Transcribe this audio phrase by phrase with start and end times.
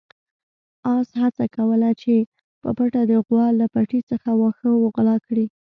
[0.93, 2.15] اس هڅه کوله چې
[2.61, 5.45] په پټه د غوا له پټي څخه واښه وغلا کړي.